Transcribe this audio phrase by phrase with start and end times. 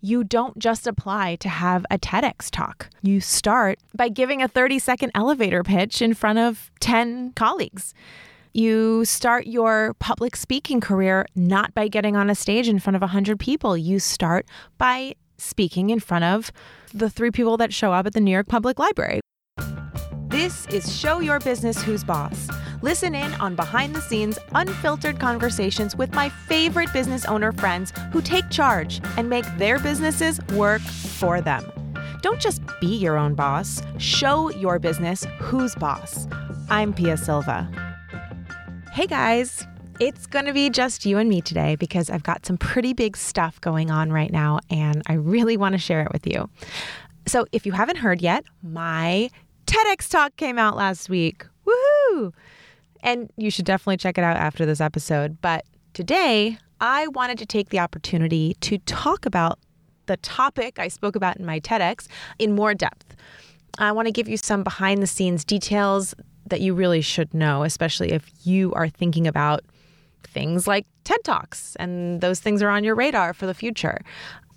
[0.00, 2.88] you don't just apply to have a TEDx talk.
[3.02, 7.94] You start by giving a 30 second elevator pitch in front of 10 colleagues.
[8.52, 13.02] You start your public speaking career not by getting on a stage in front of
[13.02, 13.76] 100 people.
[13.76, 16.50] You start by speaking in front of
[16.92, 19.20] the three people that show up at the New York Public Library.
[20.30, 22.46] This is Show Your Business Who's Boss.
[22.82, 28.22] Listen in on behind the scenes, unfiltered conversations with my favorite business owner friends who
[28.22, 31.68] take charge and make their businesses work for them.
[32.22, 36.28] Don't just be your own boss, show your business who's boss.
[36.68, 37.68] I'm Pia Silva.
[38.92, 39.66] Hey guys,
[39.98, 43.16] it's going to be just you and me today because I've got some pretty big
[43.16, 46.48] stuff going on right now and I really want to share it with you.
[47.26, 49.28] So, if you haven't heard yet, my
[49.70, 51.46] TEDx talk came out last week.
[51.64, 52.32] Woohoo!
[53.04, 55.40] And you should definitely check it out after this episode.
[55.40, 59.60] But today, I wanted to take the opportunity to talk about
[60.06, 62.08] the topic I spoke about in my TEDx
[62.40, 63.14] in more depth.
[63.78, 66.16] I want to give you some behind the scenes details
[66.48, 69.60] that you really should know, especially if you are thinking about
[70.24, 74.00] things like TED Talks and those things are on your radar for the future.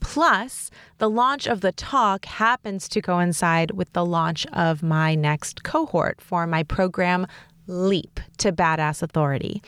[0.04, 5.64] Plus, the launch of the talk happens to coincide with the launch of my next
[5.64, 7.26] cohort for my program
[7.68, 9.64] leap to badass authority.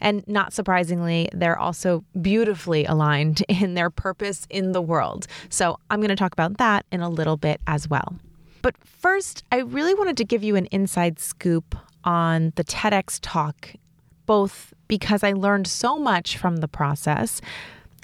[0.00, 5.26] And not surprisingly, they're also beautifully aligned in their purpose in the world.
[5.50, 8.16] So I'm going to talk about that in a little bit as well.
[8.62, 13.74] But first, I really wanted to give you an inside scoop on the TEDx talk,
[14.24, 17.42] both because I learned so much from the process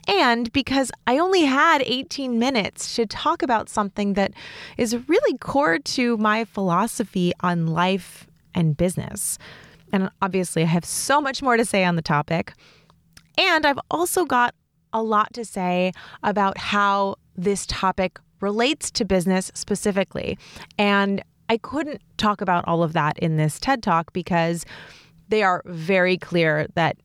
[0.07, 4.33] and because I only had 18 minutes to talk about something that
[4.77, 9.39] is really core to my philosophy on life and business.
[9.93, 12.53] And obviously, I have so much more to say on the topic.
[13.37, 14.55] And I've also got
[14.93, 20.39] a lot to say about how this topic relates to business specifically.
[20.79, 24.65] And I couldn't talk about all of that in this TED Talk because
[25.29, 26.97] they are very clear that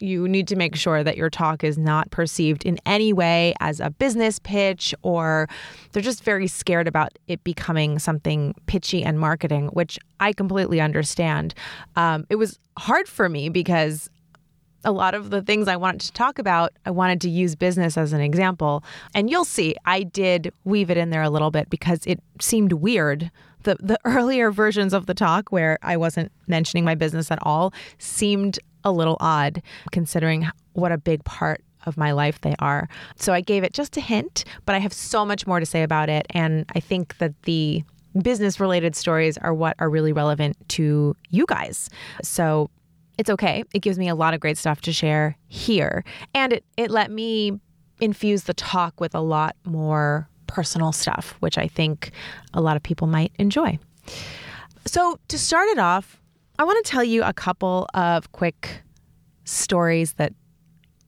[0.00, 3.80] you need to make sure that your talk is not perceived in any way as
[3.80, 5.48] a business pitch or
[5.92, 11.54] they're just very scared about it becoming something pitchy and marketing, which I completely understand.
[11.96, 14.08] Um, it was hard for me because
[14.84, 17.98] a lot of the things I wanted to talk about, I wanted to use business
[17.98, 18.82] as an example.
[19.14, 22.72] And you'll see, I did weave it in there a little bit because it seemed
[22.72, 23.30] weird.
[23.64, 27.74] The, the earlier versions of the talk, where I wasn't mentioning my business at all,
[27.98, 32.88] seemed a little odd considering what a big part of my life they are.
[33.16, 35.82] So I gave it just a hint, but I have so much more to say
[35.82, 36.26] about it.
[36.30, 37.82] And I think that the
[38.22, 41.88] business related stories are what are really relevant to you guys.
[42.22, 42.70] So
[43.18, 43.64] it's okay.
[43.72, 46.04] It gives me a lot of great stuff to share here.
[46.34, 47.58] And it, it let me
[48.00, 52.10] infuse the talk with a lot more personal stuff, which I think
[52.54, 53.78] a lot of people might enjoy.
[54.86, 56.20] So to start it off,
[56.60, 58.82] I want to tell you a couple of quick
[59.44, 60.34] stories that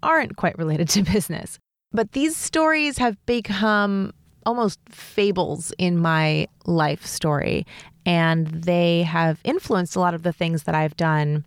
[0.02, 1.58] aren't quite related to business.
[1.92, 4.14] But these stories have become
[4.46, 7.66] almost fables in my life story,
[8.06, 11.44] and they have influenced a lot of the things that I've done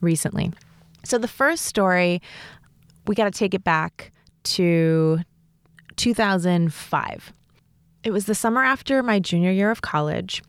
[0.00, 0.52] recently.
[1.02, 2.22] So, the first story,
[3.08, 4.12] we got to take it back
[4.54, 5.18] to
[5.96, 7.32] 2005.
[8.04, 10.44] It was the summer after my junior year of college.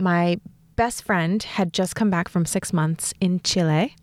[0.00, 0.40] My
[0.78, 3.96] best friend had just come back from six months in Chile,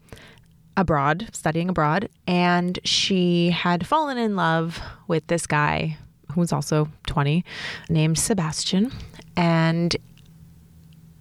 [0.76, 5.98] abroad, studying abroad, and she had fallen in love with this guy
[6.34, 7.46] who was also 20
[7.88, 8.92] named Sebastian.
[9.38, 9.96] And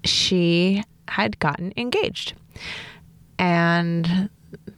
[0.03, 2.35] she had gotten engaged.
[3.39, 4.29] And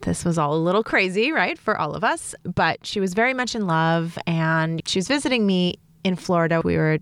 [0.01, 3.33] this was all a little crazy, right, for all of us, but she was very
[3.33, 6.61] much in love and she was visiting me in Florida.
[6.63, 6.99] We were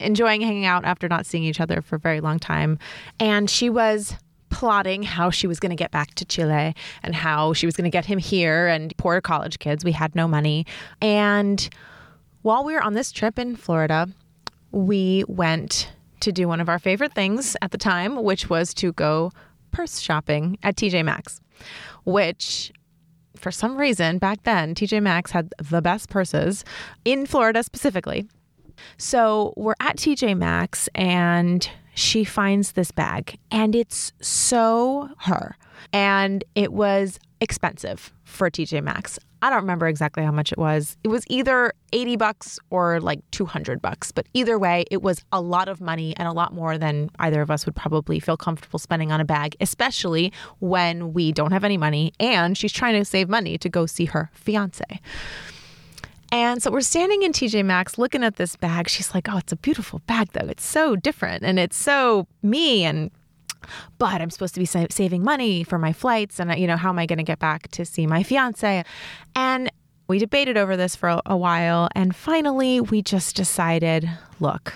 [0.00, 2.78] enjoying hanging out after not seeing each other for a very long time.
[3.18, 4.14] And she was
[4.48, 7.84] plotting how she was going to get back to Chile and how she was going
[7.84, 8.66] to get him here.
[8.66, 10.66] And poor college kids, we had no money.
[11.00, 11.68] And
[12.42, 14.08] while we were on this trip in Florida,
[14.72, 18.92] we went to do one of our favorite things at the time, which was to
[18.92, 19.30] go
[19.70, 21.40] purse shopping at TJ Maxx,
[22.04, 22.72] which
[23.36, 26.64] for some reason back then, TJ Maxx had the best purses
[27.04, 28.26] in Florida specifically.
[28.98, 35.56] So we're at TJ Maxx and she finds this bag and it's so her.
[35.92, 39.18] And it was expensive for TJ Maxx.
[39.42, 40.98] I don't remember exactly how much it was.
[41.02, 45.40] It was either 80 bucks or like 200 bucks, but either way, it was a
[45.40, 48.78] lot of money and a lot more than either of us would probably feel comfortable
[48.78, 53.04] spending on a bag, especially when we don't have any money and she's trying to
[53.04, 55.00] save money to go see her fiance.
[56.32, 58.88] And so we're standing in TJ Maxx looking at this bag.
[58.88, 60.46] She's like, Oh, it's a beautiful bag, though.
[60.46, 62.84] It's so different and it's so me.
[62.84, 63.10] And
[63.98, 66.40] but I'm supposed to be sa- saving money for my flights.
[66.40, 68.84] And, you know, how am I going to get back to see my fiance?
[69.34, 69.70] And
[70.08, 71.88] we debated over this for a, a while.
[71.94, 74.08] And finally, we just decided
[74.40, 74.72] look,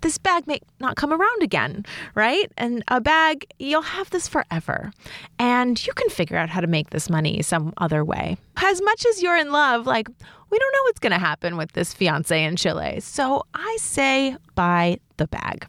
[0.00, 1.84] this bag may not come around again,
[2.14, 2.50] right?
[2.56, 4.92] And a bag, you'll have this forever.
[5.38, 8.36] And you can figure out how to make this money some other way.
[8.56, 10.08] As much as you're in love, like,
[10.50, 13.00] we don't know what's going to happen with this fiance in Chile.
[13.00, 15.66] So I say buy the bag.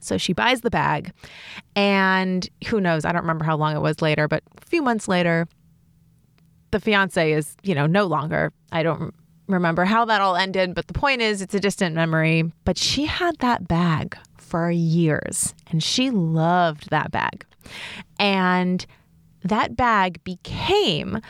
[0.00, 1.12] So she buys the bag,
[1.74, 3.06] and who knows?
[3.06, 5.48] I don't remember how long it was later, but a few months later,
[6.72, 8.52] the fiance is, you know, no longer.
[8.70, 9.14] I don't
[9.46, 12.50] remember how that all ended, but the point is, it's a distant memory.
[12.64, 17.44] But she had that bag for years, and she loved that bag.
[18.18, 18.84] And
[19.42, 21.20] that bag became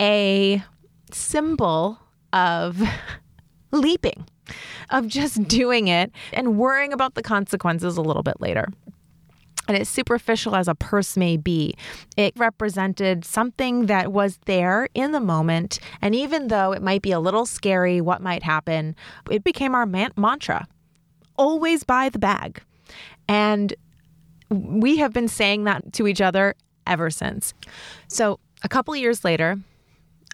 [0.00, 0.62] a
[1.12, 1.98] symbol
[2.32, 2.80] of
[3.70, 4.26] leaping
[4.90, 8.68] of just doing it and worrying about the consequences a little bit later.
[9.68, 11.74] And as superficial as a purse may be,
[12.16, 15.78] it represented something that was there in the moment.
[16.00, 18.96] And even though it might be a little scary what might happen,
[19.30, 20.66] it became our man- mantra
[21.36, 22.60] always buy the bag.
[23.28, 23.72] And
[24.50, 26.56] we have been saying that to each other
[26.86, 27.54] ever since.
[28.08, 29.56] So a couple years later,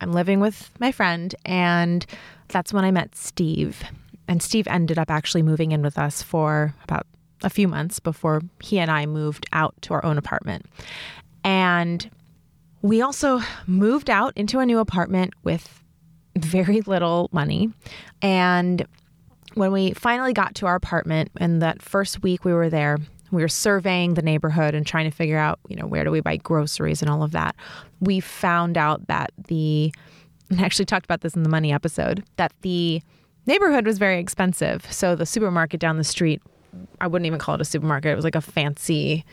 [0.01, 2.07] I'm living with my friend, and
[2.49, 3.85] that's when I met Steve
[4.29, 7.07] and Steve ended up actually moving in with us for about
[7.45, 10.67] a few months before he and I moved out to our own apartment.
[11.45, 12.11] And
[12.83, 15.83] we also moved out into a new apartment with
[16.37, 17.71] very little money.
[18.21, 18.85] And
[19.55, 22.99] when we finally got to our apartment, and that first week we were there,
[23.31, 26.21] we were surveying the neighborhood and trying to figure out, you know, where do we
[26.21, 27.55] buy groceries and all of that.
[28.01, 29.93] We found out that the,
[30.51, 33.03] and I actually talked about this in the money episode, that the
[33.47, 34.91] neighborhood was very expensive.
[34.93, 36.43] So the supermarket down the street,
[37.01, 39.25] I wouldn't even call it a supermarket, it was like a fancy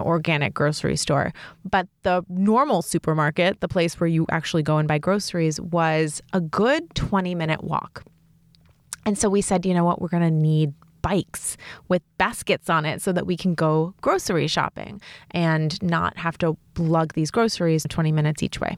[0.00, 1.32] organic grocery store.
[1.68, 6.40] But the normal supermarket, the place where you actually go and buy groceries, was a
[6.40, 8.04] good 20 minute walk.
[9.04, 11.56] And so we said, you know what, we're going to need bikes
[11.88, 15.00] with baskets on it so that we can go grocery shopping
[15.32, 18.76] and not have to lug these groceries 20 minutes each way.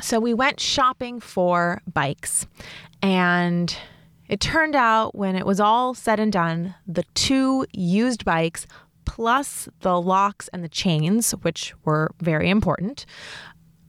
[0.00, 2.46] So we went shopping for bikes
[3.02, 3.76] and
[4.28, 8.66] it turned out when it was all said and done, the two used bikes
[9.04, 13.06] plus the locks and the chains, which were very important,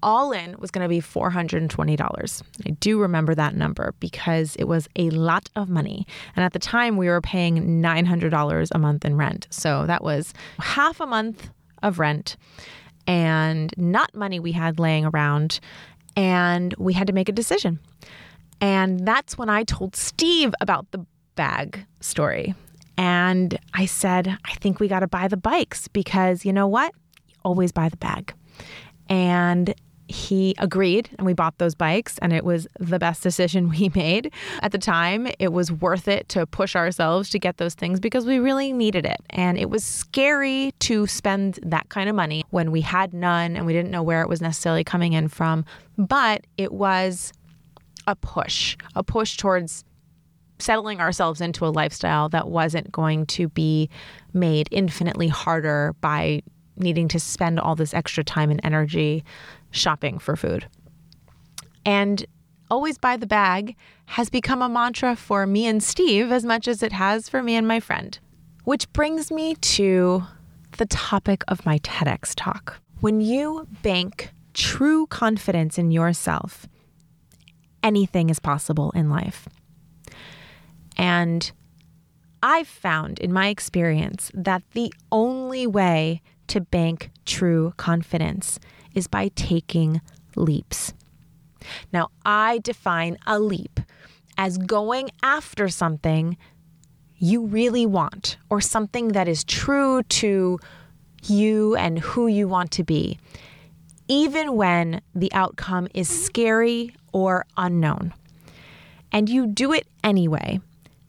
[0.01, 2.43] all in was going to be $420.
[2.65, 6.07] I do remember that number because it was a lot of money.
[6.35, 9.47] And at the time, we were paying $900 a month in rent.
[9.49, 11.49] So that was half a month
[11.83, 12.37] of rent
[13.07, 15.59] and not money we had laying around.
[16.15, 17.79] And we had to make a decision.
[18.61, 22.53] And that's when I told Steve about the bag story.
[22.97, 26.93] And I said, I think we got to buy the bikes because you know what?
[27.43, 28.33] always buy the bag.
[29.07, 29.73] And
[30.07, 34.33] he agreed and we bought those bikes and it was the best decision we made
[34.63, 38.25] at the time it was worth it to push ourselves to get those things because
[38.25, 42.71] we really needed it and it was scary to spend that kind of money when
[42.71, 45.63] we had none and we didn't know where it was necessarily coming in from
[45.95, 47.31] but it was
[48.09, 49.83] a push, a push towards
[50.57, 53.89] settling ourselves into a lifestyle that wasn't going to be
[54.33, 56.41] made infinitely harder by
[56.75, 59.23] needing to spend all this extra time and energy
[59.71, 60.67] shopping for food.
[61.85, 62.25] And
[62.69, 66.83] always buy the bag has become a mantra for me and Steve as much as
[66.83, 68.17] it has for me and my friend.
[68.63, 70.23] Which brings me to
[70.77, 72.79] the topic of my TEDx talk.
[72.99, 76.67] When you bank true confidence in yourself,
[77.89, 79.49] anything is possible in life.
[80.95, 81.51] And
[82.43, 88.59] I've found in my experience that the only way to bank true confidence
[88.93, 90.01] is by taking
[90.35, 90.93] leaps.
[91.91, 93.79] Now, I define a leap
[94.37, 96.37] as going after something
[97.17, 100.59] you really want or something that is true to
[101.23, 103.19] you and who you want to be,
[104.07, 108.13] even when the outcome is scary or unknown.
[109.11, 110.59] And you do it anyway,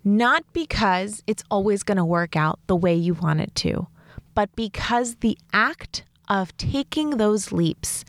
[0.04, 3.87] not because it's always going to work out the way you want it to,
[4.35, 8.04] but because the act of taking those leaps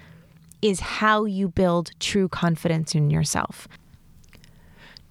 [0.62, 3.68] is how you build true confidence in yourself.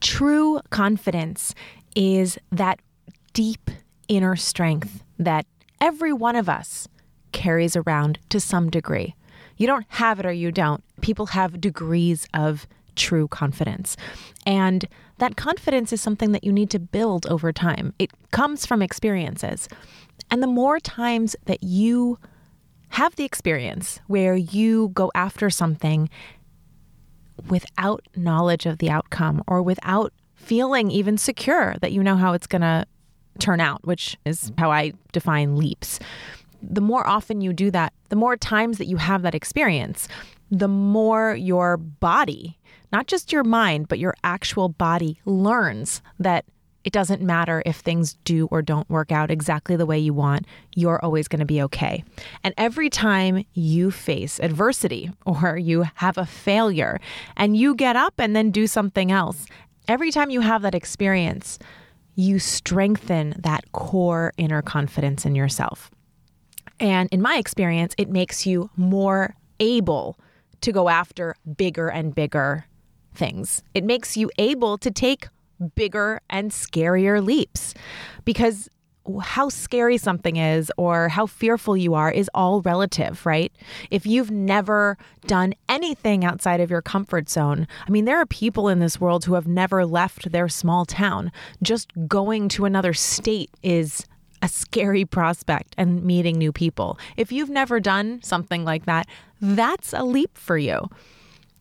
[0.00, 1.54] True confidence
[1.94, 2.80] is that
[3.32, 3.70] deep
[4.08, 5.46] inner strength that
[5.80, 6.88] every one of us
[7.32, 9.14] carries around to some degree.
[9.61, 10.83] You don't have it or you don't.
[11.02, 13.95] People have degrees of true confidence.
[14.47, 14.88] And
[15.19, 17.93] that confidence is something that you need to build over time.
[17.99, 19.69] It comes from experiences.
[20.31, 22.19] And the more times that you
[22.88, 26.09] have the experience where you go after something
[27.50, 32.47] without knowledge of the outcome or without feeling even secure that you know how it's
[32.47, 32.87] going to
[33.38, 36.00] turn out, which is how I define leaps.
[36.62, 40.09] The more often you do that, the more times that you have that experience,
[40.50, 42.59] the more your body,
[42.93, 46.45] not just your mind, but your actual body learns that
[46.83, 50.47] it doesn't matter if things do or don't work out exactly the way you want,
[50.75, 52.02] you're always going to be okay.
[52.43, 56.99] And every time you face adversity or you have a failure
[57.37, 59.47] and you get up and then do something else,
[59.88, 61.59] every time you have that experience,
[62.17, 65.90] you strengthen that core inner confidence in yourself.
[66.80, 70.18] And in my experience, it makes you more able
[70.62, 72.66] to go after bigger and bigger
[73.14, 73.62] things.
[73.75, 75.28] It makes you able to take
[75.75, 77.75] bigger and scarier leaps
[78.25, 78.68] because
[79.22, 83.52] how scary something is or how fearful you are is all relative, right?
[83.90, 88.68] If you've never done anything outside of your comfort zone, I mean, there are people
[88.68, 91.32] in this world who have never left their small town.
[91.62, 94.04] Just going to another state is
[94.42, 96.99] a scary prospect and meeting new people.
[97.16, 99.06] If you've never done something like that,
[99.40, 100.88] that's a leap for you.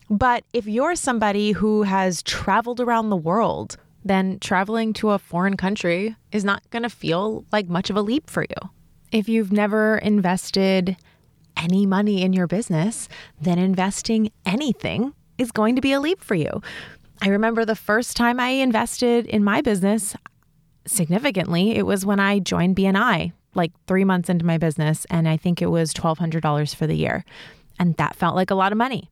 [0.08, 5.56] But if you're somebody who has traveled around the world, then traveling to a foreign
[5.56, 8.70] country is not going to feel like much of a leap for you.
[9.12, 10.96] If you've never invested
[11.56, 13.08] any money in your business,
[13.40, 16.62] then investing anything is going to be a leap for you.
[17.22, 20.16] I remember the first time I invested in my business
[20.90, 25.36] significantly, it was when I joined BNI, like three months into my business, and I
[25.36, 27.24] think it was $1,200 for the year.
[27.78, 29.10] And that felt like a lot of money.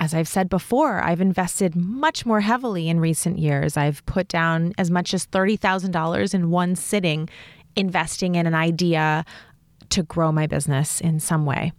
[0.00, 3.76] As I've said before, I've invested much more heavily in recent years.
[3.76, 7.28] I've put down as much as $30,000 in one sitting
[7.76, 9.24] investing in an idea
[9.90, 11.72] to grow my business in some way.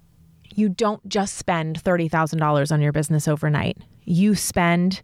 [0.56, 3.78] You don't just spend $30,000 on your business overnight.
[4.06, 5.02] You spend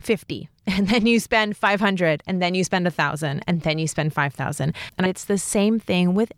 [0.00, 4.12] 50 and then you spend 500 and then you spend 1000 and then you spend
[4.12, 6.32] 5000 and it's the same thing with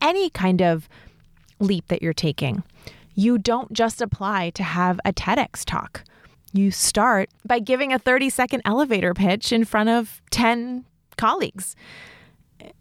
[0.00, 0.88] any kind of
[1.60, 2.62] leap that you're taking
[3.18, 6.04] you don't just apply to have a TEDx talk.
[6.52, 10.84] You start by giving a 30 second elevator pitch in front of 10
[11.16, 11.74] colleagues.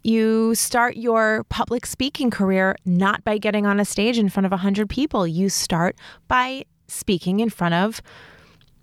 [0.03, 4.51] You start your public speaking career not by getting on a stage in front of
[4.51, 5.25] 100 people.
[5.25, 5.95] You start
[6.27, 8.03] by speaking in front of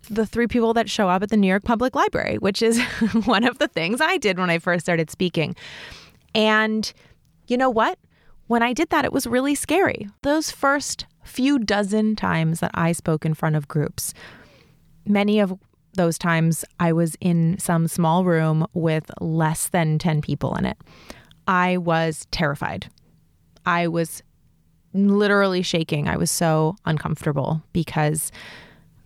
[0.09, 2.81] the three people that show up at the New York Public Library, which is
[3.25, 5.55] one of the things I did when I first started speaking.
[6.35, 6.93] And
[7.47, 7.99] you know what?
[8.47, 10.09] When I did that, it was really scary.
[10.23, 14.13] Those first few dozen times that I spoke in front of groups.
[15.07, 15.59] Many of
[15.95, 20.77] those times I was in some small room with less than 10 people in it.
[21.47, 22.91] I was terrified.
[23.65, 24.23] I was
[24.93, 26.09] literally shaking.
[26.09, 28.31] I was so uncomfortable because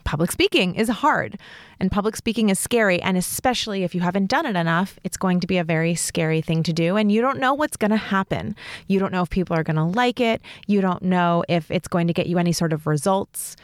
[0.08, 1.38] public speaking is hard
[1.78, 2.98] and public speaking is scary.
[3.02, 6.40] And especially if you haven't done it enough, it's going to be a very scary
[6.40, 6.96] thing to do.
[6.96, 8.56] And you don't know what's going to happen.
[8.86, 10.40] You don't know if people are going to like it.
[10.66, 13.54] You don't know if it's going to get you any sort of results.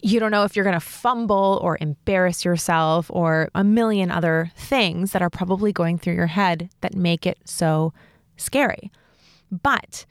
[0.00, 4.50] You don't know if you're going to fumble or embarrass yourself or a million other
[4.56, 7.92] things that are probably going through your head that make it so
[8.38, 8.90] scary.
[9.50, 10.06] But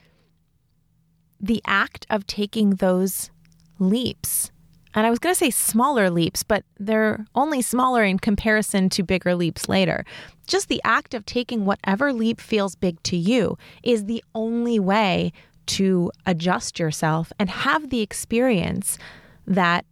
[1.40, 3.32] the act of taking those
[3.80, 4.52] leaps
[4.94, 9.04] and I was going to say smaller leaps, but they're only smaller in comparison to
[9.04, 10.06] bigger leaps later.
[10.48, 15.32] Just the act of taking whatever leap feels big to you is the only way
[15.68, 18.98] to adjust yourself and have the experience
[19.48, 19.86] that,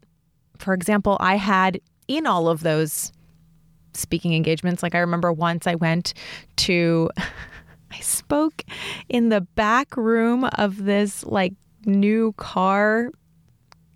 [0.58, 3.14] for example, I had in all of those
[3.94, 4.84] speaking engagements.
[4.84, 6.14] Like I remember once I went
[6.58, 7.10] to,
[7.92, 8.64] I spoke
[9.08, 11.54] in the back room of this like
[11.86, 13.12] new car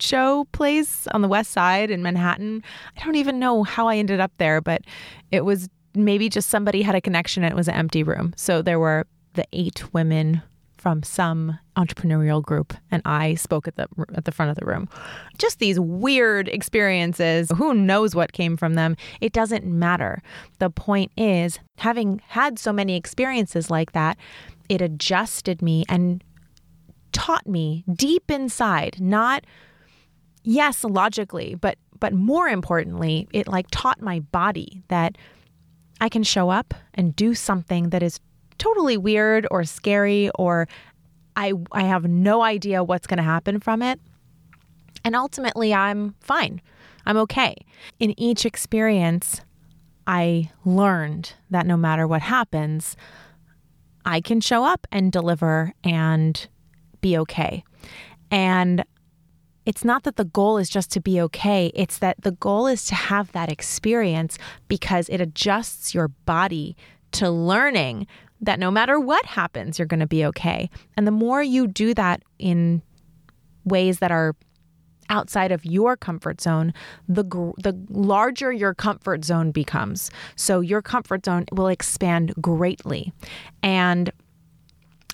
[0.04, 2.64] show place on the west side in Manhattan.
[2.98, 4.82] I don't even know how I ended up there, but
[5.32, 8.34] it was maybe just somebody had a connection and it was an empty room.
[8.36, 10.42] So there were the eight women
[10.78, 14.90] from some entrepreneurial group and I spoke at the at the front of the room.
[15.38, 17.50] Just these weird experiences.
[17.56, 18.98] Who knows what came from them?
[19.22, 20.22] It doesn't matter.
[20.60, 24.18] The point is, having had so many experiences like that,
[24.68, 26.22] it adjusted me and
[27.14, 29.46] taught me deep inside, not
[30.44, 35.18] yes, logically, but but more importantly, it like taught my body that
[36.02, 38.20] I can show up and do something that is
[38.58, 40.68] totally weird or scary or
[41.36, 44.00] I I have no idea what's going to happen from it.
[45.06, 46.62] And ultimately, I'm fine.
[47.06, 47.56] I'm okay.
[48.00, 49.42] In each experience,
[50.08, 52.96] I learned that no matter what happens,
[54.06, 56.48] I can show up and deliver and
[57.02, 57.64] be okay.
[58.32, 58.84] And
[59.66, 62.86] it's not that the goal is just to be okay, it's that the goal is
[62.86, 66.76] to have that experience because it adjusts your body
[67.14, 68.08] to learning
[68.42, 70.70] that no matter what happens, you're going to be okay.
[70.98, 72.82] And the more you do that in
[73.64, 74.36] ways that are
[75.10, 76.74] outside of your comfort zone,
[77.08, 80.12] the gr- the larger your comfort zone becomes.
[80.36, 83.14] So your comfort zone will expand greatly.
[83.62, 84.12] And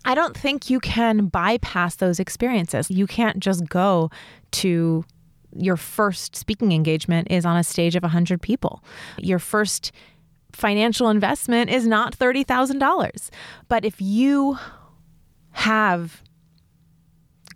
[0.05, 2.89] I don't think you can bypass those experiences.
[2.89, 4.09] You can't just go
[4.51, 5.05] to
[5.55, 8.83] your first speaking engagement is on a stage of 100 people.
[9.17, 9.91] Your first
[10.51, 13.29] financial investment is not $30,000.
[13.67, 14.57] But if you
[15.51, 16.21] have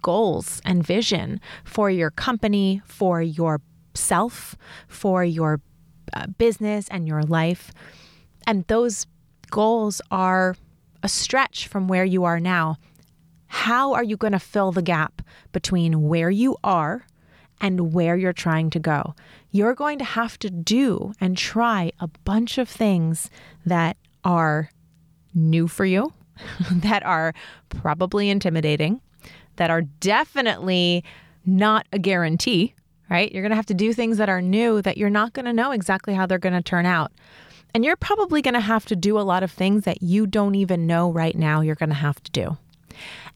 [0.01, 4.55] goals and vision for your company, for yourself,
[4.87, 5.61] for your
[6.13, 7.71] uh, business and your life,
[8.45, 9.07] and those
[9.49, 10.55] goals are
[11.03, 12.77] a stretch from where you are now,
[13.47, 17.05] how are you going to fill the gap between where you are
[17.61, 19.13] and where you're trying to go?
[19.51, 23.29] You're going to have to do and try a bunch of things
[23.65, 24.69] that are
[25.35, 26.13] new for you,
[26.71, 27.33] that are
[27.69, 29.01] probably intimidating,
[29.57, 31.03] that are definitely
[31.45, 32.73] not a guarantee,
[33.09, 33.31] right?
[33.31, 35.53] You're going to have to do things that are new that you're not going to
[35.53, 37.11] know exactly how they're going to turn out.
[37.73, 40.55] And you're probably going to have to do a lot of things that you don't
[40.55, 42.57] even know right now you're going to have to do.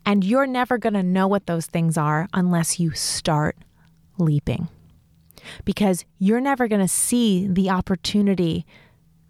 [0.06, 3.58] And you're never going to know what those things are unless you start
[4.18, 4.70] leaping.
[5.66, 8.66] Because you're never going to see the opportunity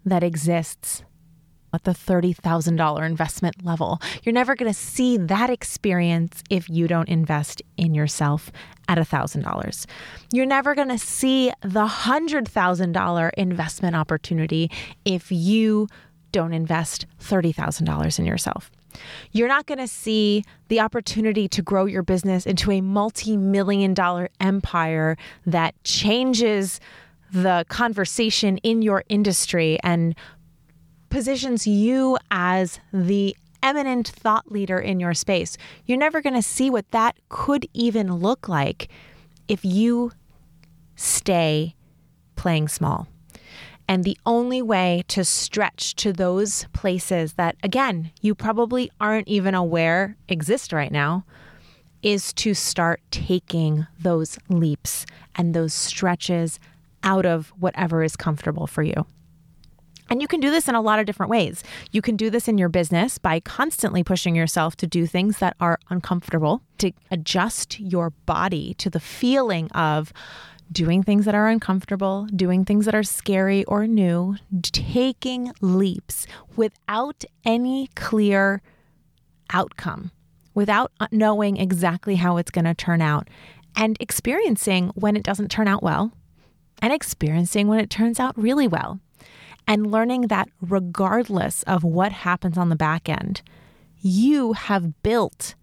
[0.04, 1.02] that exists
[1.72, 4.00] at the $30,000 investment level.
[4.22, 8.50] You're never going to see that experience if you don't invest in yourself
[8.88, 9.86] at $1,000.
[10.32, 14.70] You're never going to see the $100,000 investment opportunity
[15.04, 15.88] if you
[16.32, 18.70] don't invest $30,000 in yourself.
[19.32, 23.94] You're not going to see the opportunity to grow your business into a multi million
[23.94, 26.80] dollar empire that changes
[27.30, 30.14] the conversation in your industry and
[31.10, 35.56] positions you as the eminent thought leader in your space.
[35.86, 38.88] You're never going to see what that could even look like
[39.48, 40.12] if you
[40.96, 41.74] stay
[42.36, 43.08] playing small.
[43.90, 49.54] And the only way to stretch to those places that, again, you probably aren't even
[49.54, 51.24] aware exist right now
[52.02, 56.60] is to start taking those leaps and those stretches
[57.02, 59.06] out of whatever is comfortable for you.
[60.08, 61.62] And you can do this in a lot of different ways.
[61.92, 65.54] You can do this in your business by constantly pushing yourself to do things that
[65.60, 70.12] are uncomfortable, to adjust your body to the feeling of
[70.70, 77.24] doing things that are uncomfortable, doing things that are scary or new, taking leaps without
[77.44, 78.60] any clear
[79.50, 80.10] outcome,
[80.54, 83.28] without knowing exactly how it's going to turn out,
[83.74, 86.12] and experiencing when it doesn't turn out well,
[86.82, 89.00] and experiencing when it turns out really well
[89.68, 93.42] and learning that regardless of what happens on the back end,
[94.00, 95.54] you have built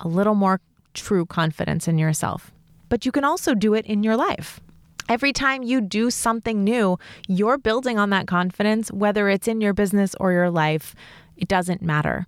[0.00, 0.60] a little more
[0.92, 2.50] true confidence in yourself.
[2.88, 4.60] But you can also do it in your life.
[5.08, 9.74] Every time you do something new, you're building on that confidence, whether it's in your
[9.74, 10.94] business or your life,
[11.36, 12.26] it doesn't matter.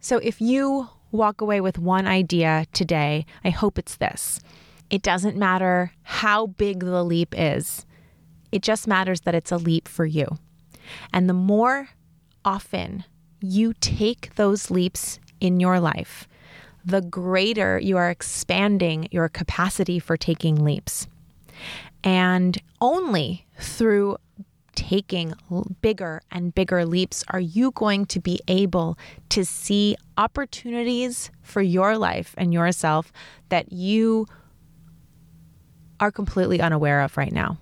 [0.00, 4.40] So if you walk away with one idea today, I hope it's this.
[4.88, 7.84] It doesn't matter how big the leap is.
[8.52, 10.38] It just matters that it's a leap for you.
[11.12, 11.88] And the more
[12.44, 13.04] often
[13.40, 16.28] you take those leaps in your life,
[16.84, 21.06] the greater you are expanding your capacity for taking leaps.
[22.04, 24.16] And only through
[24.74, 25.34] taking
[25.80, 31.98] bigger and bigger leaps are you going to be able to see opportunities for your
[31.98, 33.12] life and yourself
[33.50, 34.26] that you
[36.00, 37.58] are completely unaware of right now.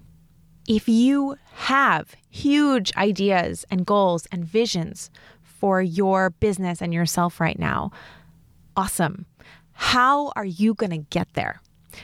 [0.70, 5.10] If you have huge ideas and goals and visions
[5.42, 7.90] for your business and yourself right now,
[8.76, 9.26] awesome.
[9.72, 11.60] How are you going to get there?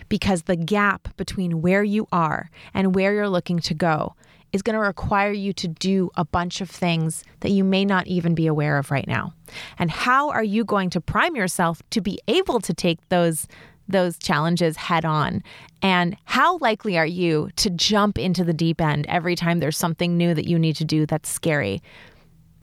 [0.09, 4.17] Because the gap between where you are and where you're looking to go
[4.53, 8.09] is going to require you to do a bunch of things that you may not
[8.09, 9.33] even be aware of right now.
[9.79, 13.47] And how are you going to prime yourself to be able to take those
[13.89, 15.43] those challenges head on?
[15.83, 20.17] And how likely are you to jump into the deep end every time there's something
[20.17, 21.83] new that you need to do that's scary?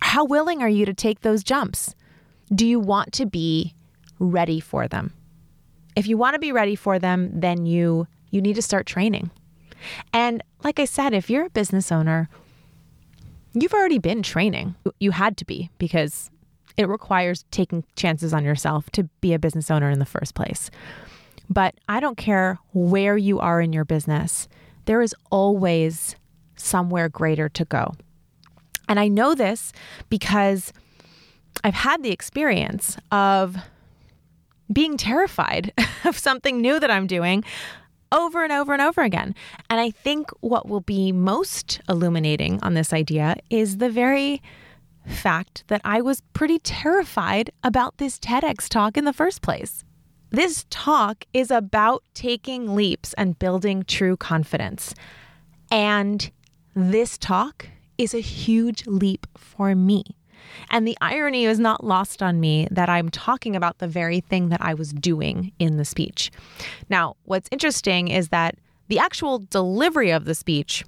[0.01, 1.95] How willing are you to take those jumps?
[2.53, 3.73] Do you want to be
[4.19, 5.13] ready for them?
[5.95, 9.29] If you want to be ready for them, then you you need to start training.
[10.11, 12.29] And like I said, if you're a business owner,
[13.53, 14.75] you've already been training.
[14.99, 16.31] You had to be because
[16.77, 20.71] it requires taking chances on yourself to be a business owner in the first place.
[21.53, 24.47] But I don't care where you are in your business,
[24.85, 26.15] there is always
[26.55, 27.93] somewhere greater to go.
[28.89, 29.71] And I know this
[30.09, 30.73] because
[31.63, 33.55] I've had the experience of
[34.71, 35.71] being terrified
[36.03, 37.43] of something new that I'm doing
[38.11, 39.35] over and over and over again.
[39.69, 44.41] And I think what will be most illuminating on this idea is the very
[45.07, 49.83] fact that I was pretty terrified about this TEDx talk in the first place.
[50.33, 54.95] This talk is about taking leaps and building true confidence.
[55.69, 56.31] And
[56.75, 57.67] this talk
[57.99, 60.03] is a huge leap for me.
[60.71, 64.49] And the irony is not lost on me that I'm talking about the very thing
[64.49, 66.31] that I was doing in the speech.
[66.89, 68.55] Now, what's interesting is that
[68.87, 70.83] the actual delivery of the speech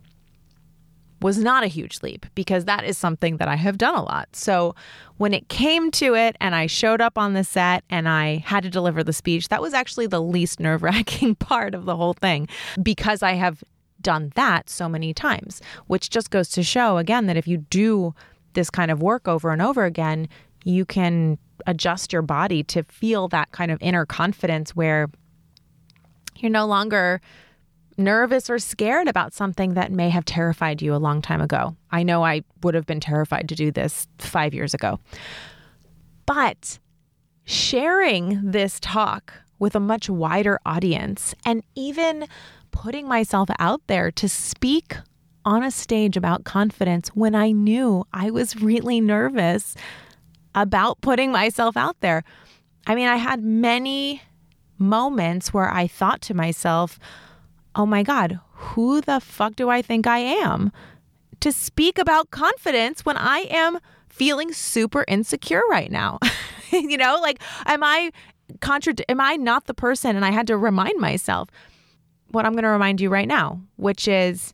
[1.22, 4.36] was not a huge leap because that is something that I have done a lot.
[4.36, 4.76] So
[5.18, 8.64] when it came to it and I showed up on the set and I had
[8.64, 12.14] to deliver the speech, that was actually the least nerve wracking part of the whole
[12.14, 12.48] thing
[12.82, 13.64] because I have
[14.02, 18.14] done that so many times, which just goes to show again that if you do
[18.54, 20.28] this kind of work over and over again,
[20.64, 25.10] you can adjust your body to feel that kind of inner confidence where
[26.38, 27.22] you're no longer
[27.98, 31.76] nervous or scared about something that may have terrified you a long time ago.
[31.92, 35.00] I know I would have been terrified to do this five years ago.
[36.26, 36.80] But
[37.46, 42.28] sharing this talk with a much wider audience and even
[42.72, 44.98] putting myself out there to speak
[45.46, 49.76] on a stage about confidence when I knew I was really nervous
[50.56, 52.24] about putting myself out there.
[52.88, 54.22] I mean, I had many
[54.78, 57.00] moments where I thought to myself,
[57.76, 60.72] oh my God, who the fuck do I think I am
[61.42, 66.20] to speak about confidence when I am feeling super insecure right now?
[66.72, 68.12] you know, like, am I
[68.60, 70.16] contrad- am I not the person?
[70.16, 71.50] And I had to remind myself
[72.32, 74.54] what I'm going to remind you right now, which is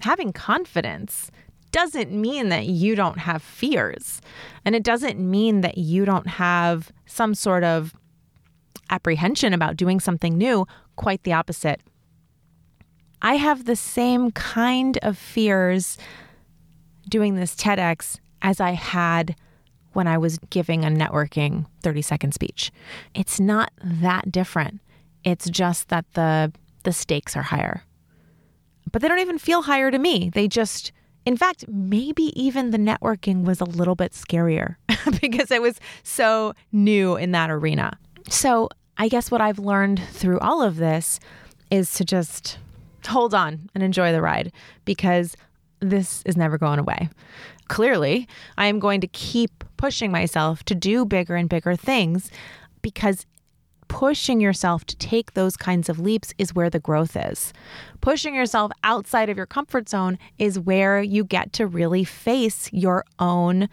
[0.00, 1.30] having confidence
[1.72, 4.20] doesn't mean that you don't have fears.
[4.64, 7.94] And it doesn't mean that you don't have some sort of
[8.90, 10.66] apprehension about doing something new.
[10.96, 11.80] Quite the opposite.
[13.22, 15.98] I have the same kind of fears
[17.08, 19.36] doing this TEDx as I had
[19.92, 22.70] when I was giving a networking 30 second speech.
[23.14, 24.80] It's not that different.
[25.24, 26.52] It's just that the
[26.82, 27.82] the stakes are higher
[28.92, 30.30] but they don't even feel higher to me.
[30.30, 30.92] They just,
[31.24, 34.76] in fact, maybe even the networking was a little bit scarier
[35.20, 37.98] because it was so new in that arena.
[38.28, 41.20] So I guess what I've learned through all of this
[41.70, 42.58] is to just
[43.06, 44.52] hold on and enjoy the ride
[44.84, 45.36] because
[45.80, 47.08] this is never going away.
[47.68, 52.30] Clearly, I am going to keep pushing myself to do bigger and bigger things
[52.82, 53.26] because
[53.88, 57.52] pushing yourself to take those kinds of leaps is where the growth is.
[58.00, 63.04] Pushing yourself outside of your comfort zone is where you get to really face your
[63.18, 63.68] own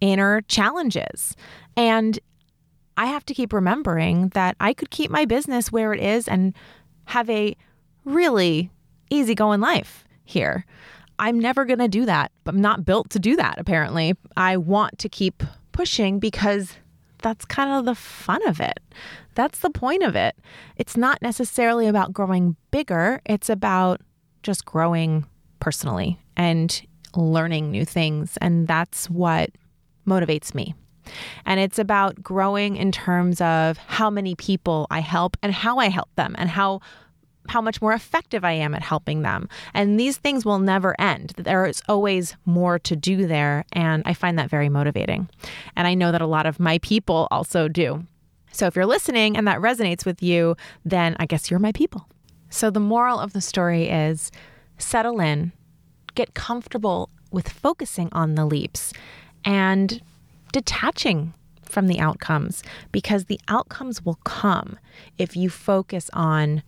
[0.00, 1.36] inner challenges.
[1.76, 2.18] And
[2.96, 6.52] I have to keep remembering that I could keep my business where it is and
[7.06, 7.56] have a
[8.04, 8.70] really
[9.10, 10.64] easygoing life here.
[11.18, 12.32] I'm never going to do that.
[12.46, 14.14] I'm not built to do that, apparently.
[14.36, 16.76] I want to keep pushing because
[17.18, 18.80] that's kind of the fun of it.
[19.34, 20.36] That's the point of it.
[20.76, 24.00] It's not necessarily about growing bigger, it's about
[24.42, 25.26] just growing
[25.60, 26.82] personally and
[27.16, 28.36] learning new things.
[28.40, 29.50] And that's what
[30.06, 30.74] motivates me.
[31.46, 35.88] And it's about growing in terms of how many people I help and how I
[35.88, 36.80] help them and how
[37.48, 39.48] how much more effective I am at helping them.
[39.74, 41.34] And these things will never end.
[41.36, 43.64] There is always more to do there.
[43.72, 45.28] And I find that very motivating.
[45.76, 48.06] And I know that a lot of my people also do.
[48.52, 52.06] So if you're listening and that resonates with you, then I guess you're my people.
[52.50, 54.30] So the moral of the story is
[54.78, 55.52] settle in,
[56.14, 58.92] get comfortable with focusing on the leaps
[59.44, 60.00] and
[60.52, 64.78] detaching from the outcomes because the outcomes will come
[65.18, 66.62] if you focus on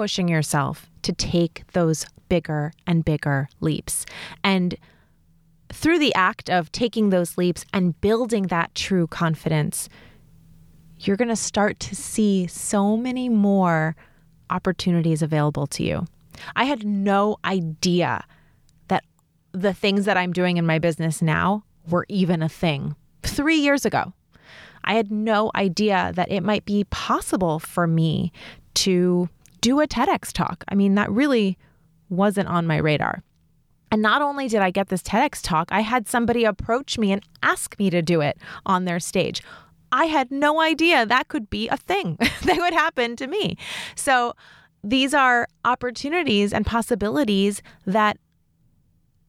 [0.00, 4.06] pushing yourself to take those bigger and bigger leaps.
[4.42, 4.74] And
[5.68, 9.90] through the act of taking those leaps and building that true confidence,
[11.00, 13.94] you're going to start to see so many more
[14.48, 16.06] opportunities available to you.
[16.56, 18.24] I had no idea
[18.88, 19.04] that
[19.52, 23.84] the things that I'm doing in my business now were even a thing three years
[23.84, 24.14] ago.
[24.82, 28.32] I had no idea that it might be possible for me
[28.76, 29.28] to
[29.60, 30.64] do a TEDx talk.
[30.68, 31.58] I mean, that really
[32.08, 33.22] wasn't on my radar.
[33.92, 37.22] And not only did I get this TEDx talk, I had somebody approach me and
[37.42, 39.42] ask me to do it on their stage.
[39.92, 43.56] I had no idea that could be a thing that would happen to me.
[43.96, 44.34] So
[44.84, 48.16] these are opportunities and possibilities that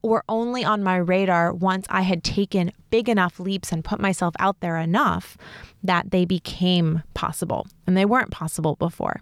[0.02, 4.34] were only on my radar once I had taken big enough leaps and put myself
[4.38, 5.36] out there enough
[5.82, 7.66] that they became possible.
[7.86, 9.20] And they weren't possible before.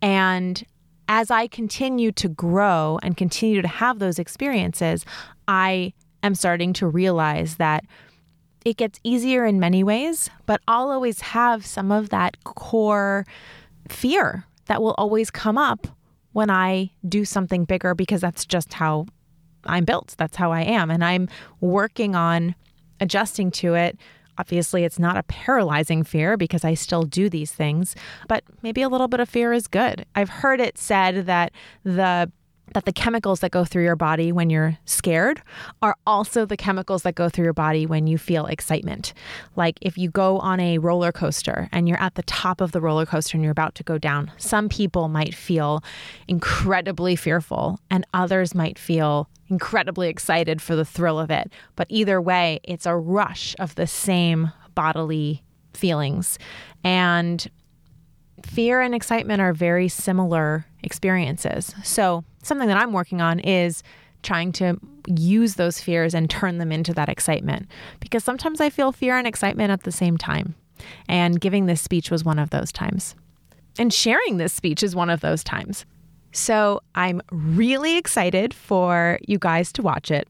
[0.00, 0.64] And
[1.08, 5.04] as I continue to grow and continue to have those experiences,
[5.48, 5.92] I
[6.22, 7.84] am starting to realize that
[8.64, 13.26] it gets easier in many ways, but I'll always have some of that core
[13.88, 15.86] fear that will always come up
[16.32, 19.06] when I do something bigger because that's just how
[19.64, 20.14] I'm built.
[20.16, 20.90] That's how I am.
[20.90, 21.28] And I'm
[21.60, 22.54] working on
[23.00, 23.98] adjusting to it.
[24.40, 27.94] Obviously, it's not a paralyzing fear because I still do these things,
[28.26, 30.06] but maybe a little bit of fear is good.
[30.14, 31.52] I've heard it said that
[31.84, 32.32] the
[32.74, 35.42] that the chemicals that go through your body when you're scared
[35.82, 39.12] are also the chemicals that go through your body when you feel excitement.
[39.56, 42.80] Like if you go on a roller coaster and you're at the top of the
[42.80, 45.82] roller coaster and you're about to go down, some people might feel
[46.28, 51.52] incredibly fearful and others might feel incredibly excited for the thrill of it.
[51.74, 55.42] But either way, it's a rush of the same bodily
[55.74, 56.38] feelings.
[56.84, 57.50] And
[58.46, 61.74] fear and excitement are very similar experiences.
[61.84, 63.82] So, something that I'm working on is
[64.22, 67.66] trying to use those fears and turn them into that excitement
[68.00, 70.54] because sometimes I feel fear and excitement at the same time.
[71.08, 73.14] And giving this speech was one of those times.
[73.78, 75.84] And sharing this speech is one of those times.
[76.32, 80.28] So, I'm really excited for you guys to watch it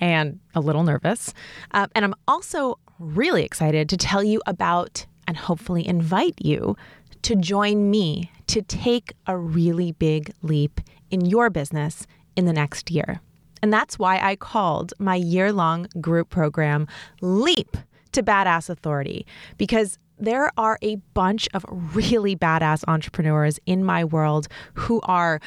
[0.00, 1.32] and a little nervous.
[1.72, 6.76] Uh, and I'm also really excited to tell you about and hopefully invite you
[7.22, 10.78] to join me to take a really big leap
[11.10, 13.18] in your business in the next year.
[13.62, 16.86] And that's why I called my year long group program
[17.22, 17.78] Leap
[18.12, 24.48] to Badass Authority, because there are a bunch of really badass entrepreneurs in my world
[24.74, 25.40] who are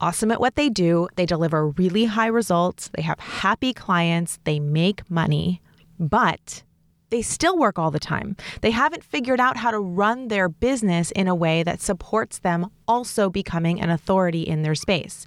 [0.00, 1.08] awesome at what they do.
[1.16, 5.60] They deliver really high results, they have happy clients, they make money,
[6.00, 6.62] but
[7.10, 8.36] they still work all the time.
[8.60, 12.70] They haven't figured out how to run their business in a way that supports them
[12.88, 15.26] also becoming an authority in their space.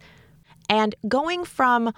[0.69, 1.93] And going from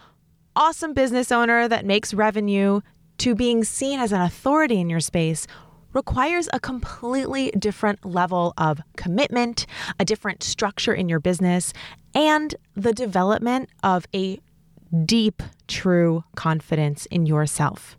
[0.55, 2.81] awesome business owner that makes revenue
[3.17, 5.47] to being seen as an authority in your space
[5.93, 9.65] requires a completely different level of commitment,
[9.99, 11.73] a different structure in your business,
[12.15, 14.39] and the development of a
[15.05, 17.97] deep, true confidence in yourself.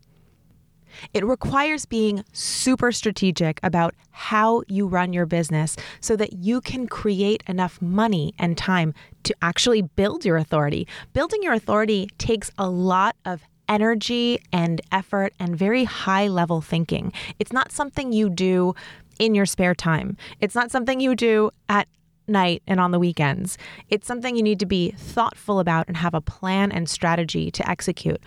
[1.15, 6.87] It requires being super strategic about how you run your business so that you can
[6.87, 10.87] create enough money and time to actually build your authority.
[11.13, 17.13] Building your authority takes a lot of energy and effort and very high level thinking.
[17.39, 18.75] It's not something you do
[19.19, 21.87] in your spare time, it's not something you do at
[22.29, 23.59] night and on the weekends.
[23.89, 27.69] It's something you need to be thoughtful about and have a plan and strategy to
[27.69, 28.21] execute.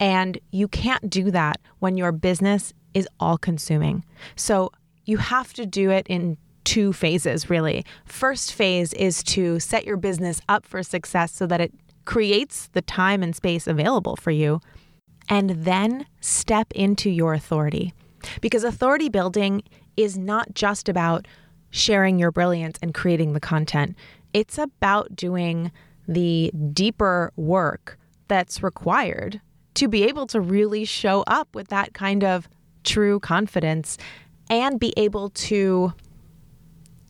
[0.00, 4.04] And you can't do that when your business is all consuming.
[4.36, 4.70] So
[5.04, 7.84] you have to do it in two phases, really.
[8.04, 11.72] First phase is to set your business up for success so that it
[12.04, 14.60] creates the time and space available for you.
[15.28, 17.92] And then step into your authority.
[18.40, 19.62] Because authority building
[19.96, 21.26] is not just about
[21.70, 23.96] sharing your brilliance and creating the content,
[24.32, 25.70] it's about doing
[26.06, 29.40] the deeper work that's required
[29.78, 32.48] to be able to really show up with that kind of
[32.82, 33.96] true confidence
[34.50, 35.92] and be able to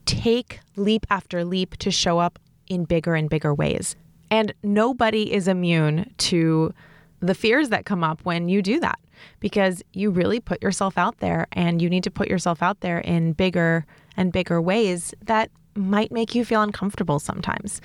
[0.05, 3.97] take leap after leap to show up in bigger and bigger ways.
[4.31, 6.75] And nobody is immune to
[7.21, 8.99] the fears that come up when you do that
[9.41, 12.99] because you really put yourself out there and you need to put yourself out there
[12.99, 17.81] in bigger and bigger ways that might make you feel uncomfortable sometimes.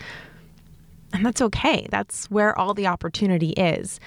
[1.14, 1.88] And that's okay.
[1.90, 4.00] That's where all the opportunity is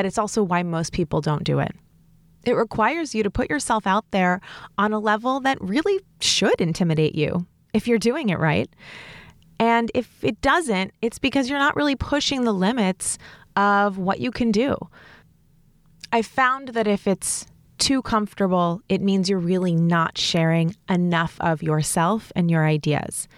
[0.00, 1.72] but it's also why most people don't do it.
[2.46, 4.40] It requires you to put yourself out there
[4.78, 8.70] on a level that really should intimidate you if you're doing it right.
[9.58, 13.18] And if it doesn't, it's because you're not really pushing the limits
[13.56, 14.74] of what you can do.
[16.14, 17.44] I found that if it's
[17.76, 23.28] too comfortable, it means you're really not sharing enough of yourself and your ideas.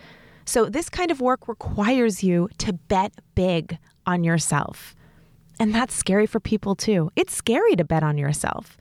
[0.44, 4.94] So, this kind of work requires you to bet big on yourself.
[5.58, 7.10] And that's scary for people too.
[7.16, 8.76] It's scary to bet on yourself.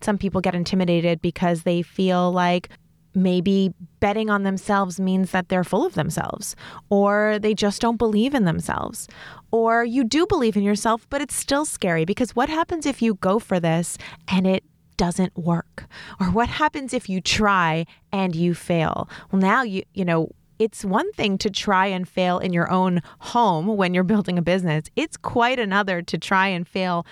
[0.00, 2.68] Some people get intimidated because they feel like
[3.14, 6.56] Maybe betting on themselves means that they're full of themselves,
[6.88, 9.06] or they just don't believe in themselves.
[9.50, 13.16] Or you do believe in yourself, but it's still scary because what happens if you
[13.16, 14.64] go for this and it
[14.96, 15.84] doesn't work?
[16.20, 19.10] Or what happens if you try and you fail?
[19.30, 20.30] Well, now you, you know,
[20.62, 24.42] it's one thing to try and fail in your own home when you're building a
[24.42, 24.84] business.
[24.94, 27.04] It's quite another to try and fail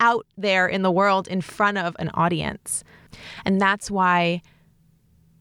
[0.00, 2.84] out there in the world in front of an audience.
[3.44, 4.40] And that's why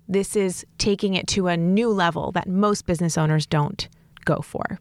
[0.08, 3.88] this is taking it to a new level that most business owners don't
[4.26, 4.80] go for.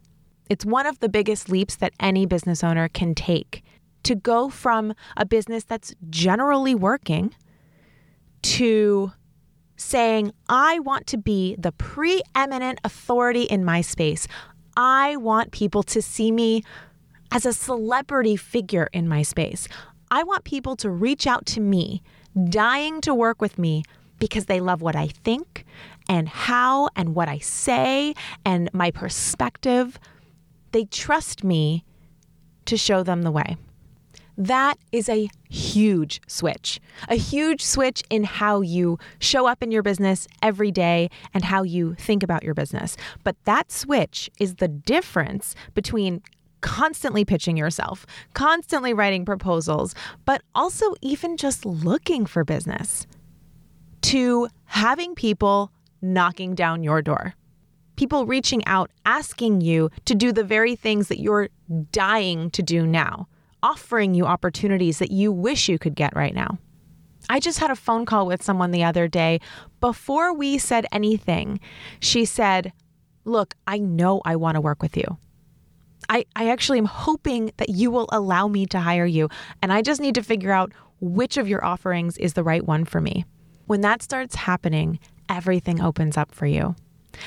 [0.49, 3.63] It's one of the biggest leaps that any business owner can take
[4.03, 7.33] to go from a business that's generally working
[8.43, 9.13] to
[9.77, 14.27] saying, I want to be the preeminent authority in my space.
[14.77, 16.63] I want people to see me
[17.31, 19.67] as a celebrity figure in my space.
[20.11, 22.01] I want people to reach out to me,
[22.49, 23.83] dying to work with me
[24.19, 25.65] because they love what I think
[26.07, 28.13] and how and what I say
[28.45, 29.99] and my perspective.
[30.71, 31.83] They trust me
[32.65, 33.57] to show them the way.
[34.37, 39.83] That is a huge switch, a huge switch in how you show up in your
[39.83, 42.97] business every day and how you think about your business.
[43.23, 46.21] But that switch is the difference between
[46.59, 49.95] constantly pitching yourself, constantly writing proposals,
[50.25, 53.07] but also even just looking for business
[54.01, 55.71] to having people
[56.01, 57.35] knocking down your door.
[57.95, 61.47] People reaching out, asking you to do the very things that you're
[61.91, 63.27] dying to do now
[63.65, 66.59] offering you opportunities that you wish you could get right now.
[67.31, 69.39] I just had a phone call with someone the other day.
[69.81, 71.59] Before we said anything,
[71.99, 72.71] she said,
[73.23, 75.17] Look, I know I want to work with you.
[76.09, 79.29] I, I actually am hoping that you will allow me to hire you.
[79.63, 82.85] And I just need to figure out which of your offerings is the right one
[82.85, 83.25] for me.
[83.65, 86.75] When that starts happening, everything opens up for you.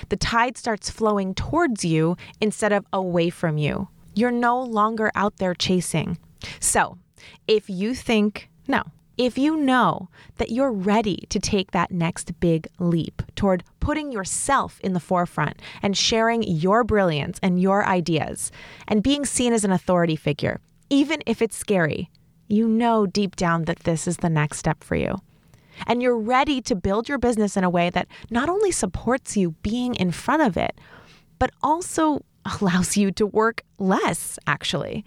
[0.08, 3.88] The tide starts flowing towards you instead of away from you.
[4.14, 6.16] You're no longer out there chasing.
[6.60, 6.98] So,
[7.46, 8.82] if you think, no,
[9.18, 14.78] if you know that you're ready to take that next big leap toward putting yourself
[14.80, 18.52] in the forefront and sharing your brilliance and your ideas
[18.86, 22.10] and being seen as an authority figure, even if it's scary,
[22.46, 25.16] you know deep down that this is the next step for you.
[25.86, 29.50] And you're ready to build your business in a way that not only supports you
[29.62, 30.80] being in front of it,
[31.40, 32.24] but also
[32.60, 35.04] allows you to work less, actually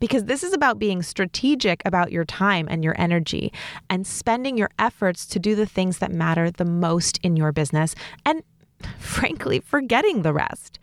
[0.00, 3.52] because this is about being strategic about your time and your energy
[3.90, 7.94] and spending your efforts to do the things that matter the most in your business
[8.24, 8.42] and,
[8.98, 10.78] frankly, forgetting the rest.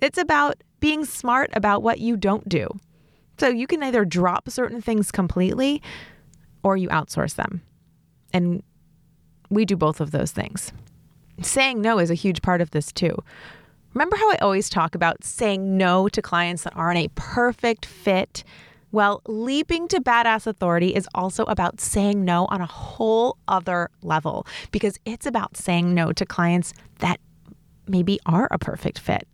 [0.00, 2.68] It's about being smart about what you don't do.
[3.38, 5.82] So you can either drop certain things completely
[6.62, 7.62] or you outsource them.
[8.32, 8.62] And
[9.50, 10.72] we do both of those things.
[11.40, 13.22] Saying no is a huge part of this too.
[13.94, 18.44] Remember how I always talk about saying no to clients that aren't a perfect fit?
[18.92, 24.46] Well, leaping to badass authority is also about saying no on a whole other level
[24.72, 27.18] because it's about saying no to clients that
[27.86, 29.26] maybe are a perfect fit.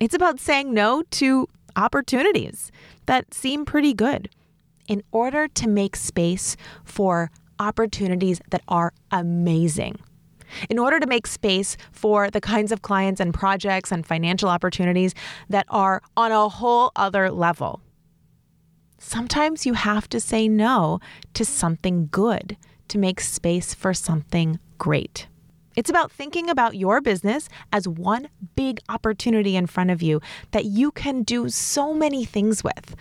[0.00, 2.72] It's about saying no to opportunities
[3.06, 4.30] that seem pretty good
[4.86, 9.98] in order to make space for opportunities that are amazing
[10.68, 15.14] in order to make space for the kinds of clients and projects and financial opportunities
[15.48, 17.80] that are on a whole other level.
[18.98, 21.00] Sometimes you have to say no
[21.34, 22.56] to something good
[22.88, 25.28] to make space for something great.
[25.76, 30.64] It's about thinking about your business as one big opportunity in front of you that
[30.64, 32.96] you can do so many things with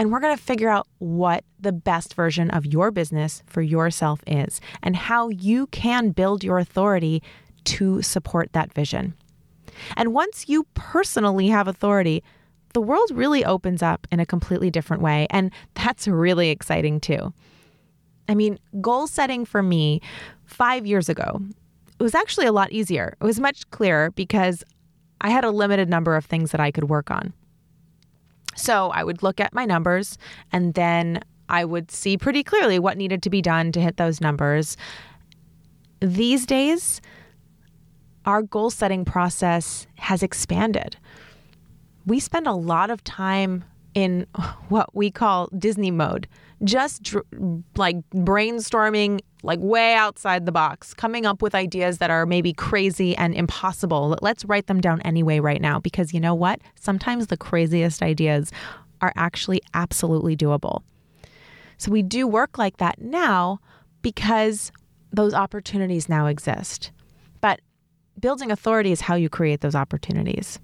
[0.00, 4.22] and we're going to figure out what the best version of your business for yourself
[4.26, 7.22] is and how you can build your authority
[7.64, 9.12] to support that vision.
[9.98, 12.24] And once you personally have authority,
[12.72, 15.26] the world really opens up in a completely different way.
[15.28, 17.34] And that's really exciting too.
[18.26, 20.00] I mean, goal setting for me
[20.46, 21.42] five years ago,
[21.98, 23.18] it was actually a lot easier.
[23.20, 24.64] It was much clearer because
[25.20, 27.34] I had a limited number of things that I could work on.
[28.60, 30.18] So I would look at my numbers
[30.52, 34.20] and then I would see pretty clearly what needed to be done to hit those
[34.20, 34.76] numbers.
[36.00, 37.00] These days,
[38.24, 40.96] our goal setting process has expanded.
[42.06, 43.64] We spend a lot of time
[44.00, 44.26] in
[44.68, 46.26] what we call Disney mode,
[46.64, 47.26] just dr-
[47.76, 53.16] like brainstorming like way outside the box, coming up with ideas that are maybe crazy
[53.16, 54.18] and impossible.
[54.20, 56.60] Let's write them down anyway right now because you know what?
[56.78, 58.52] Sometimes the craziest ideas
[59.00, 60.82] are actually absolutely doable.
[61.78, 63.60] So we do work like that now
[64.02, 64.72] because
[65.12, 66.90] those opportunities now exist.
[67.40, 67.60] But
[68.20, 70.58] building authority is how you create those opportunities.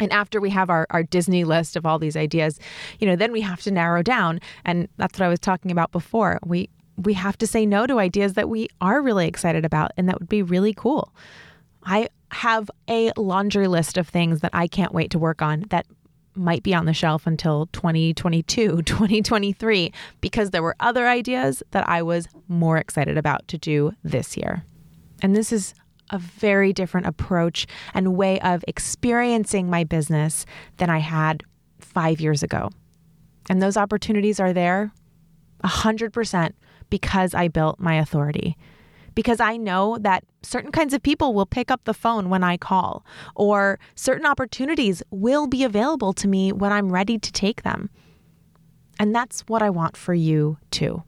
[0.00, 2.58] And after we have our, our Disney list of all these ideas,
[2.98, 4.40] you know, then we have to narrow down.
[4.64, 6.38] And that's what I was talking about before.
[6.44, 6.68] We
[6.98, 10.18] we have to say no to ideas that we are really excited about and that
[10.18, 11.12] would be really cool.
[11.82, 15.86] I have a laundry list of things that I can't wait to work on that
[16.34, 22.02] might be on the shelf until 2022, 2023, because there were other ideas that I
[22.02, 24.64] was more excited about to do this year.
[25.22, 25.74] And this is
[26.10, 30.46] a very different approach and way of experiencing my business
[30.76, 31.42] than I had
[31.78, 32.70] five years ago.
[33.48, 34.92] And those opportunities are there
[35.64, 36.52] 100%
[36.90, 38.56] because I built my authority.
[39.14, 42.58] Because I know that certain kinds of people will pick up the phone when I
[42.58, 43.04] call,
[43.34, 47.88] or certain opportunities will be available to me when I'm ready to take them.
[49.00, 51.02] And that's what I want for you too.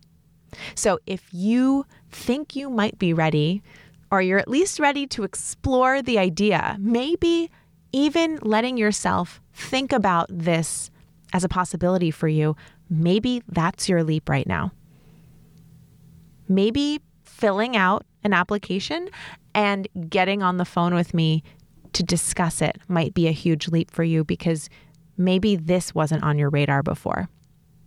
[0.75, 3.63] So if you think you might be ready
[4.11, 7.51] or you're at least ready to explore the idea, maybe
[7.93, 10.91] even letting yourself think about this
[11.33, 12.57] as a possibility for you,
[12.89, 14.73] maybe that's your leap right now.
[16.49, 19.09] Maybe filling out an application
[19.55, 21.43] and getting on the phone with me
[21.93, 24.69] to discuss it might be a huge leap for you because
[25.17, 27.29] maybe this wasn't on your radar before.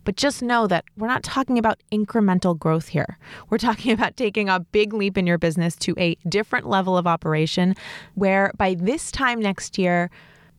[0.04, 3.18] But just know that we're not talking about incremental growth here.
[3.50, 7.06] We're talking about taking a big leap in your business to a different level of
[7.06, 7.74] operation
[8.14, 10.10] where by this time next year,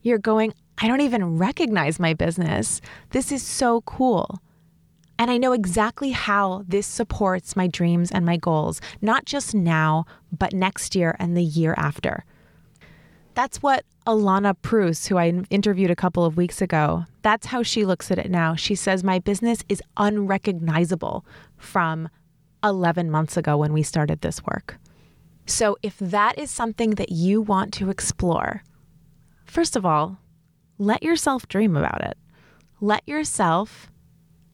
[0.02, 2.80] you're going, I don't even recognize my business.
[3.10, 4.40] This is so cool.
[5.18, 10.06] And I know exactly how this supports my dreams and my goals, not just now,
[10.36, 12.24] but next year and the year after.
[13.34, 17.84] That's what Alana Prus, who I interviewed a couple of weeks ago, that's how she
[17.84, 18.54] looks at it now.
[18.54, 21.24] She says, My business is unrecognizable
[21.56, 22.08] from
[22.62, 24.78] 11 months ago when we started this work.
[25.46, 28.62] So, if that is something that you want to explore,
[29.44, 30.18] first of all,
[30.78, 32.16] let yourself dream about it.
[32.80, 33.90] Let yourself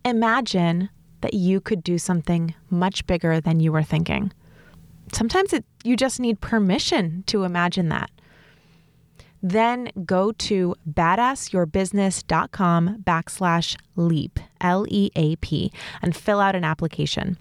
[0.04, 4.32] imagine that you could do something much bigger than you were thinking.
[5.12, 8.10] Sometimes it, you just need permission to imagine that
[9.42, 15.72] then go to badassyourbusiness.com backslash leap, L E A P,
[16.02, 17.38] and fill out an application.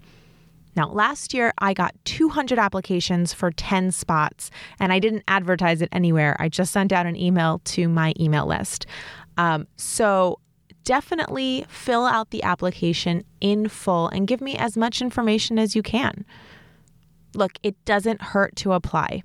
[0.76, 5.90] Now, last year I got 200 applications for 10 spots, and I didn't advertise it
[5.92, 6.36] anywhere.
[6.38, 8.86] I just sent out an email to my email list.
[9.36, 10.38] Um, so,
[10.84, 15.82] definitely fill out the application in full and give me as much information as you
[15.82, 16.24] can.
[17.34, 19.22] Look, it doesn't hurt to apply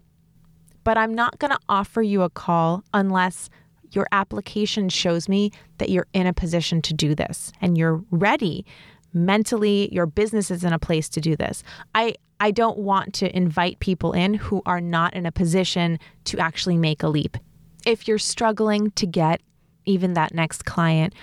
[0.86, 3.50] but I'm not going to offer you a call unless
[3.92, 8.66] your application shows me that you're in a position to do this and you're ready
[9.14, 11.64] mentally your business is in a place to do this.
[11.94, 16.38] I I don't want to invite people in who are not in a position to
[16.38, 17.38] actually make a leap.
[17.86, 19.42] If you're struggling to get
[19.86, 21.14] even that next client,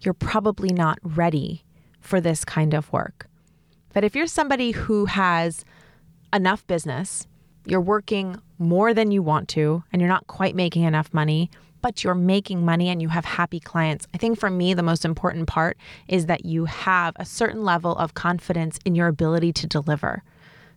[0.00, 1.64] you're probably not ready
[2.00, 3.26] for this kind of work.
[3.92, 5.64] But if you're somebody who has
[6.32, 7.26] enough business
[7.64, 11.50] you're working more than you want to and you're not quite making enough money,
[11.82, 14.06] but you're making money and you have happy clients.
[14.14, 15.76] I think for me, the most important part
[16.08, 20.22] is that you have a certain level of confidence in your ability to deliver.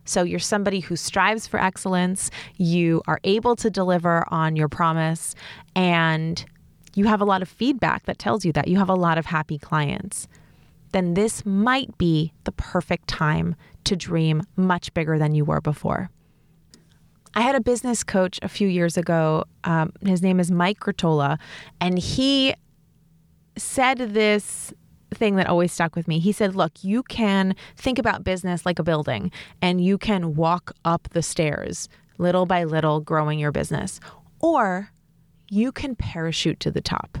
[0.06, 5.34] So you're somebody who strives for excellence, you are able to deliver on your promise,
[5.74, 6.44] and
[6.94, 9.26] you have a lot of feedback that tells you that you have a lot of
[9.26, 10.28] happy clients.
[10.92, 16.10] Then this might be the perfect time to dream much bigger than you were before.
[17.34, 19.44] I had a business coach a few years ago.
[19.64, 21.38] Um, his name is Mike Gratola,
[21.80, 22.54] and he
[23.56, 24.72] said this
[25.12, 26.18] thing that always stuck with me.
[26.18, 30.72] He said, Look, you can think about business like a building, and you can walk
[30.84, 33.98] up the stairs little by little, growing your business,
[34.40, 34.90] or
[35.50, 37.18] you can parachute to the top.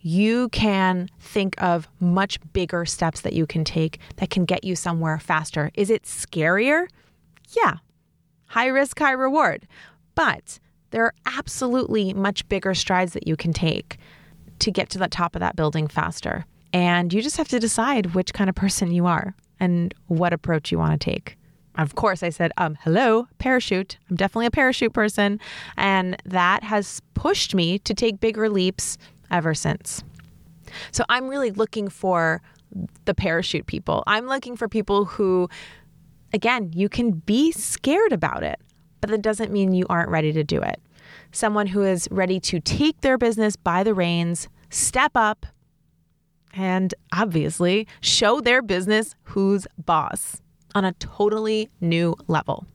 [0.00, 4.74] You can think of much bigger steps that you can take that can get you
[4.74, 5.70] somewhere faster.
[5.74, 6.86] Is it scarier?
[7.56, 7.76] Yeah,
[8.52, 9.66] high risk, high reward.
[10.14, 10.58] But
[10.90, 13.96] there are absolutely much bigger strides that you can take
[14.58, 16.44] to get to the top of that building faster.
[16.74, 20.70] And you just have to decide which kind of person you are and what approach
[20.70, 21.38] you want to take.
[21.78, 23.96] Of course, I said, um, hello, parachute.
[24.10, 25.40] I'm definitely a parachute person.
[25.78, 28.98] And that has pushed me to take bigger leaps
[29.30, 30.04] ever since.
[30.90, 32.42] So I'm really looking for
[33.06, 34.04] the parachute people.
[34.06, 35.48] I'm looking for people who
[36.32, 38.60] Again, you can be scared about it,
[39.00, 40.80] but that doesn't mean you aren't ready to do it.
[41.30, 45.46] Someone who is ready to take their business by the reins, step up,
[46.54, 50.40] and obviously show their business who's boss.
[50.74, 52.66] on a totally new level.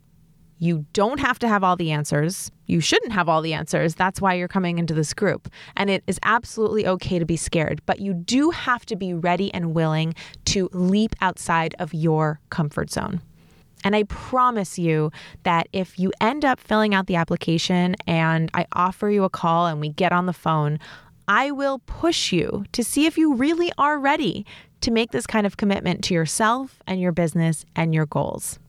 [0.60, 2.52] You don't have to have all the answers.
[2.66, 3.94] You shouldn't have all the answers.
[3.94, 5.50] That's why you're coming into this group.
[5.76, 9.54] And it is absolutely okay to be scared, but you do have to be ready
[9.54, 13.22] and willing to leap outside of your comfort zone.
[13.84, 15.12] And I promise you
[15.44, 19.68] that if you end up filling out the application and I offer you a call
[19.68, 20.80] and we get on the phone,
[21.28, 24.46] I will push you to see if you really are ready
[24.82, 28.60] to make this kind of commitment to yourself and your business and your goals.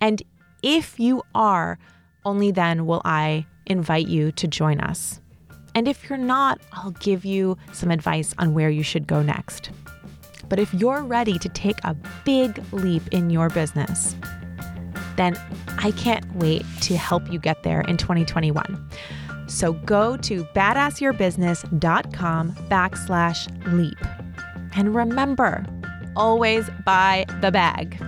[0.00, 0.22] And
[0.62, 1.78] if you are,
[2.24, 5.20] only then will I invite you to join us.
[5.74, 9.70] And if you're not, I'll give you some advice on where you should go next.
[10.48, 14.16] But if you're ready to take a big leap in your business,
[15.16, 15.36] then
[15.78, 18.90] I can't wait to help you get there in 2021.
[19.46, 23.98] So go to badassyourbusiness.com backslash leap.
[24.76, 25.64] And remember,
[26.16, 27.98] always buy the bag.